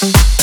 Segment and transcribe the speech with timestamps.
[0.00, 0.37] Thanks.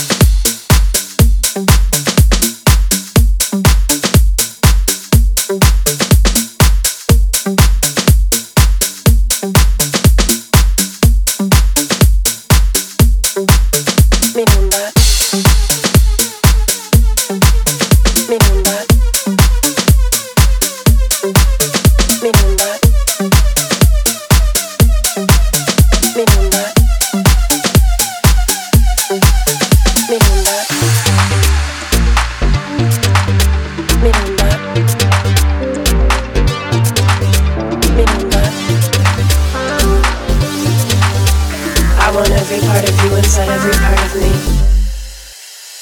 [42.16, 44.32] want every part of you inside every part of me.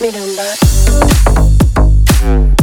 [0.02, 0.12] Me
[2.58, 2.63] don't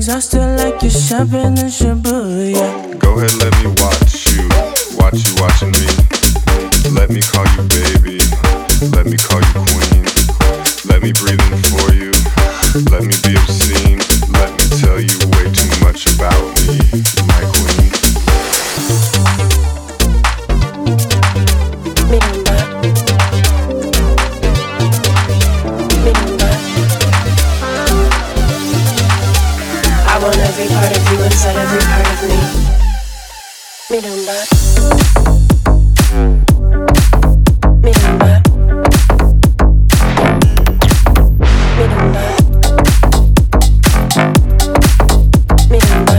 [0.00, 2.98] exhausted like you're shopping in Shibuya.
[2.98, 4.48] Go ahead, let me watch you.
[4.96, 5.84] Watch you watching me.
[6.96, 8.16] Let me call you baby.
[8.96, 10.04] Let me call you queen.
[10.88, 12.12] Let me breathe in for you.
[12.88, 14.00] Let me be obscene.
[14.32, 16.80] Let me tell you way too much about me,
[17.28, 17.90] my queen.
[30.60, 32.38] every part of you, inside every part of me.
[33.90, 34.36] Mi Rumba.
[37.82, 38.32] Mirumba.
[41.76, 42.24] Mi Rumba.
[45.70, 46.18] Mirumba.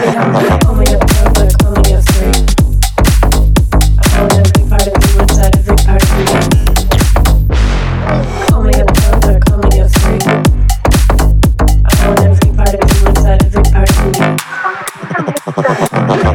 [0.00, 0.65] Mi Rumba.
[15.46, 16.26] Bye.